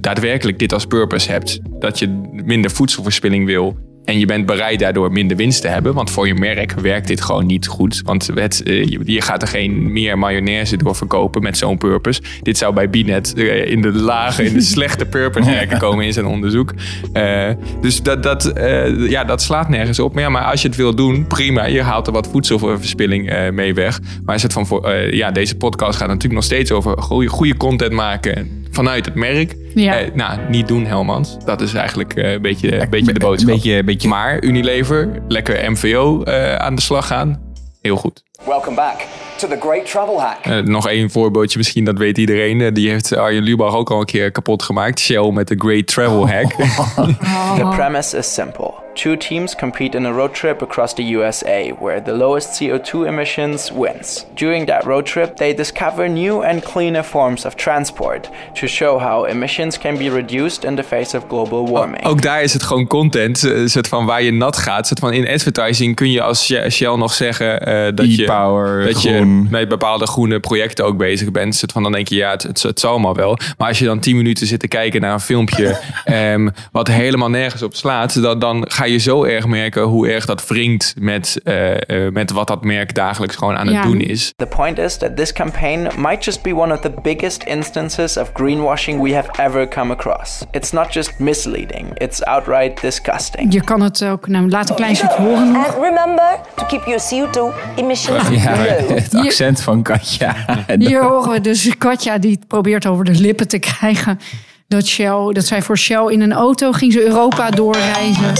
[0.00, 1.60] daadwerkelijk dit als purpose hebt.
[1.78, 3.76] Dat je minder voedselverspilling wil.
[4.06, 5.94] En je bent bereid daardoor minder winst te hebben.
[5.94, 8.00] Want voor je merk werkt dit gewoon niet goed.
[8.04, 12.22] Want het, eh, je, gaat er geen meer mayonaise door verkopen met zo'n purpose.
[12.42, 16.12] Dit zou bij Binet eh, in de lage, in de slechte purpose merken komen in
[16.12, 16.72] zijn onderzoek.
[17.12, 18.52] Eh, dus dat, dat,
[19.08, 20.14] ja, dat slaat nergens op.
[20.14, 21.66] Maar, ja, maar als je het wil doen, prima.
[21.66, 24.00] Je haalt er wat voedselverspilling mee weg.
[24.24, 27.56] Maar is het van voor, ja, deze podcast gaat natuurlijk nog steeds over goede, goede
[27.56, 29.56] content maken vanuit het merk.
[29.74, 29.98] Ja.
[29.98, 31.36] Eh, nou, niet doen Helmans.
[31.44, 33.54] Dat is eigenlijk eh, een beetje, een beetje de boodschap.
[33.54, 34.08] Beetje, beetje...
[34.08, 37.40] Maar Unilever, lekker MVO eh, aan de slag gaan.
[37.82, 38.22] Heel goed.
[38.46, 40.64] Welcome back to the Great Travel Hack.
[40.64, 42.74] Nog één voorbeeldje, misschien dat weet iedereen.
[42.74, 45.00] Die heeft Arjen Lubach ook al een keer kapot gemaakt.
[45.00, 46.50] Shell met de Great Travel Hack.
[47.58, 48.85] The premise is simple.
[49.02, 53.70] Two teams compete in a road trip across the USA where the lowest CO2 emissions
[53.74, 54.24] wins.
[54.34, 59.26] During that road trip, they discover new and cleaner forms of transport to show how
[59.26, 62.04] emissions can be reduced in the face of global warming.
[62.04, 64.86] Ook daar is het gewoon content, eh, soort van waar je nat gaat.
[64.86, 68.26] Soort van in advertising kun je als She- Shell nog zeggen eh, dat, je,
[68.84, 71.54] dat je met bepaalde groene projecten ook bezig bent.
[71.54, 73.38] Soort van dan denk je, ja, het, het, het zal allemaal wel.
[73.58, 77.30] Maar als je dan tien minuten zit te kijken naar een filmpje ehm, wat helemaal
[77.30, 81.40] nergens op slaat, dan, dan ga je zo erg merken hoe erg dat wringt met,
[81.44, 81.72] eh,
[82.06, 83.82] eh, met wat dat merk dagelijks gewoon aan het Ja.
[83.82, 84.32] doen is.
[84.36, 88.30] The point is that this campaign might just be one of the biggest instances of
[88.34, 90.42] greenwashing we have ever come across.
[90.50, 93.52] It's not just misleading, it's outright disgusting.
[93.52, 95.54] Je kan het ook, nou, laat een klein stukje horen.
[95.56, 98.88] And remember to keep your CO2 emissions Ja, low.
[98.88, 100.34] het accent van Katja.
[100.78, 104.18] Hier horen we dus Katja die probeert over de lippen te krijgen.
[104.68, 108.32] Dat, Shell, dat zij voor Shell in een auto ging ze Europa doorreizen.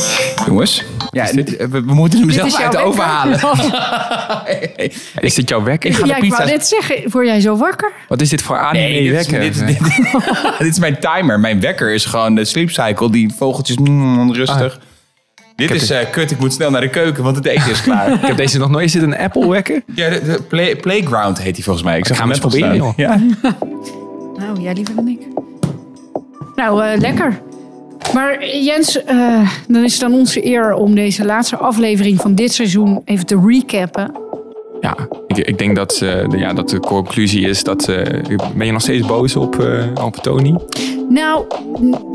[0.47, 3.41] Jongens, ja, dit- we, we moeten hem Dit zelf uit de oven halen.
[5.21, 5.91] Is dit jouw wekker?
[5.91, 7.93] Ik ga de Ja, ik wou net zeggen, word jij zo wakker?
[8.09, 9.41] Wat is dit voor anime Nee, dit, is- wekker?
[9.41, 9.79] dit, dit,
[10.59, 11.41] dit is mijn timer.
[11.41, 13.11] Mijn wekker is gewoon de sleep cycle.
[13.11, 14.81] Die vogeltjes mm, rustig.
[15.57, 17.83] Dit heb is eh, kut, ik moet snel naar de keuken, want het eten is
[17.89, 18.13] klaar.
[18.13, 18.85] Ik heb deze nog nooit.
[18.85, 19.83] Is dit een Apple wekker?
[19.95, 21.99] ja, de, de play- Playground heet die volgens mij.
[21.99, 22.93] Ik, zag ga hem eens proberen.
[22.97, 23.21] Ja.
[24.37, 25.19] Nou, jij liever dan ik.
[26.57, 27.41] Nou, eh, lekker.
[28.15, 32.53] Maar Jens, eh, dan is het dan onze eer om deze laatste aflevering van dit
[32.53, 34.11] seizoen even te recappen.
[34.81, 37.87] Ja, ik, ik denk dat, eh, de, ja, dat de conclusie is dat...
[38.55, 39.67] ben je nog steeds boos op,
[40.05, 40.55] op Tony?
[41.09, 41.47] Nou,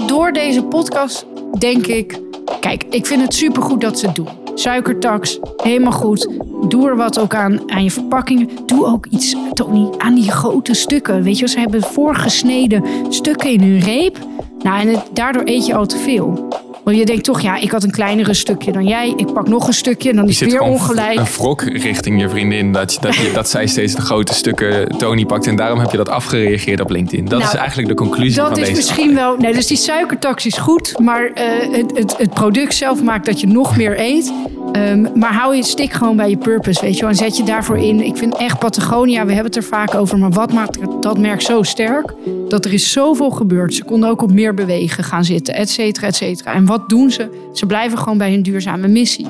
[0.08, 1.26] door deze podcast
[1.58, 2.20] denk ik...
[2.60, 4.41] Kijk, ik vind het supergoed dat ze het doen.
[4.54, 6.28] Suikertax, helemaal goed.
[6.68, 8.50] doe er wat ook aan, aan je verpakkingen.
[8.66, 11.24] Doe ook iets, Tony, aan die grote stukken.
[11.24, 14.18] Weet je, ze hebben voorgesneden stukken in hun reep.
[14.60, 16.48] Nou, en daardoor eet je al te veel.
[16.84, 19.14] Want je denkt toch, ja, ik had een kleinere stukje dan jij.
[19.16, 21.20] Ik pak nog een stukje, dan is het weer ongelijk.
[21.20, 25.48] Een wrok richting je vriendin dat, dat, dat zij steeds de grote stukken Tony pakt.
[25.48, 27.26] En daarom heb je dat afgereageerd op LinkedIn.
[27.26, 29.38] Dat Nou, is eigenlijk de conclusie van Dat deze is misschien wel.
[29.38, 33.40] Nee, dus die suikertax is goed, maar eh, het, het, het product zelf maakt dat
[33.40, 34.34] je nog meer eet.
[34.72, 37.10] Ehm, maar hou je stik gewoon bij je purpose, weet je wel.
[37.10, 38.06] En zet je daarvoor in.
[38.06, 40.18] Ik vind echt Patagonia, we hebben het er vaak over.
[40.18, 42.14] Maar wat maakt dat merk zo sterk?
[42.48, 43.74] Dat er is zoveel gebeurd.
[43.74, 46.54] Ze konden ook op meer bewegen gaan zitten, et cetera, et cetera.
[46.54, 47.50] En wat doen ze?
[47.54, 49.28] Ze blijven gewoon bij hun duurzame missie.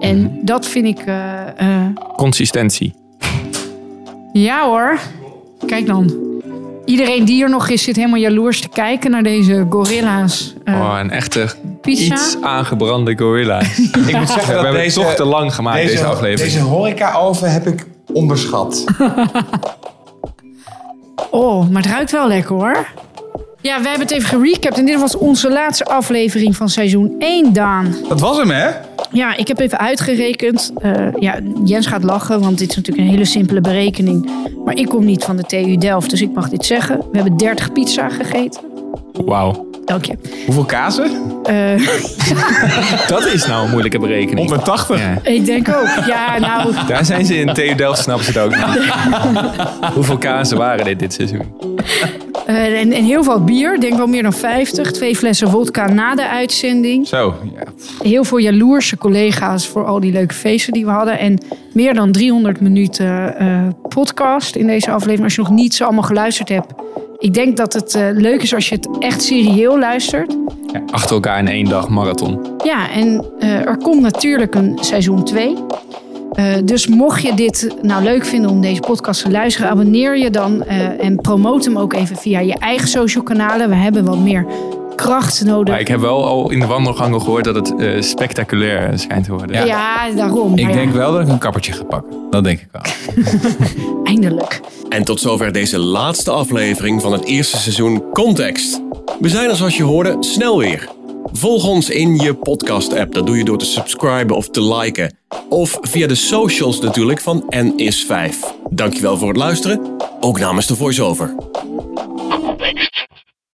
[0.00, 0.98] En dat vind ik...
[1.06, 2.94] eh, eh, Consistentie.
[4.32, 4.98] ja hoor.
[5.66, 6.12] Kijk dan.
[6.84, 10.54] Iedereen die er nog is, zit helemaal jaloers te kijken naar deze gorilla's.
[10.64, 11.48] Eh, Oh, een echte
[11.80, 12.14] Pizza?
[12.14, 13.60] iets aangebrande gorilla.
[14.06, 16.52] Ik moet zeggen we dat hebben deze, het toch te lang gemaakt, deze, aflevering.
[16.52, 18.84] Deze horeca-oven heb ik onderschat.
[21.30, 22.86] Oh, maar het ruikt wel lekker hoor.
[23.64, 24.78] Ja, we hebben het even gerecapt.
[24.78, 27.94] En dit was onze laatste aflevering van seizoen 1, Daan.
[28.08, 28.70] Dat was hem, hè?
[29.10, 30.72] Ja, ik heb even uitgerekend.
[30.76, 34.30] Eh, ja, Jens gaat lachen, want dit is natuurlijk een hele simpele berekening.
[34.64, 36.98] Maar ik kom niet van de TU Delft, dus ik mag dit zeggen.
[36.98, 38.60] We hebben 30 pizza gegeten.
[39.12, 39.70] Wauw.
[39.84, 40.18] Dank je.
[40.46, 41.10] Hoeveel kazen?
[41.44, 41.88] Eh,
[43.08, 44.38] Dat is nou een moeilijke berekening.
[44.48, 44.98] 180.
[44.98, 45.18] Ja.
[45.22, 46.06] ik denk ook.
[46.06, 48.90] Ja, nou, Daar zijn ze in TU Delft, snappen ze het ook niet.
[49.94, 51.73] Hoeveel kazen waren dit dit seizoen?
[52.46, 53.80] eh, en, en heel veel bier.
[53.80, 54.92] Denk wel meer dan 50.
[54.92, 57.06] Twee flessen vodka na de uitzending.
[57.06, 57.62] Zo, ja.
[58.02, 61.18] heel veel jaloerse collega's voor al die leuke feesten die we hadden.
[61.18, 61.38] En
[61.72, 65.24] meer dan 300 minuten eh, podcast in deze aflevering.
[65.24, 66.72] Als je nog niet zo allemaal geluisterd hebt.
[67.18, 70.36] Ik denk dat het eh, leuk is als je het echt serieel luistert.
[70.72, 72.46] Ja, achter elkaar in één dag marathon.
[72.64, 75.56] Ja, en er komt natuurlijk een seizoen 2.
[76.34, 80.30] Eh, dus mocht je dit nou leuk vinden om deze podcast te luisteren, abonneer je
[80.30, 83.68] dan eh, en promote hem ook even via je eigen social kanalen.
[83.68, 84.46] We hebben wat meer
[84.96, 85.68] kracht nodig.
[85.68, 89.32] Maar ik heb wel al in de wandelgangen gehoord dat het eh, spectaculair schijnt te
[89.32, 89.66] worden.
[89.66, 90.10] ja.
[90.10, 90.58] daarom.
[90.58, 92.12] Ik denk ja, wel dat ik een kappertje ga pakken.
[92.30, 92.82] Dat denk ik wel.
[94.04, 94.60] Eindelijk.
[94.88, 98.80] En tot zover deze laatste aflevering van het eerste seizoen Context.
[99.20, 100.88] We zijn er zoals je hoorde snel weer.
[101.32, 103.12] Volg ons in je podcast-app.
[103.12, 105.16] Dat doe je door te subscriben of te liken.
[105.48, 108.40] Of via de socials natuurlijk van N is 5.
[108.70, 111.34] Dankjewel voor het luisteren, ook namens de voice-over.